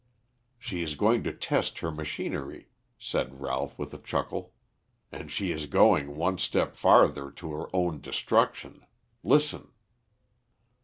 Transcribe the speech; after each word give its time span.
"She 0.57 0.81
is 0.81 0.95
going 0.95 1.21
to 1.25 1.31
test 1.31 1.77
her 1.77 1.91
machinery," 1.91 2.69
said 2.97 3.39
Ralph 3.39 3.77
with 3.77 3.93
a 3.93 3.99
chuckle. 3.99 4.55
"And 5.11 5.31
she 5.31 5.51
is 5.51 5.67
going 5.67 6.15
one 6.15 6.39
step 6.39 6.75
farther 6.75 7.29
to 7.29 7.51
her 7.53 7.69
own 7.71 8.01
destruction. 8.01 8.83
Listen." 9.21 9.67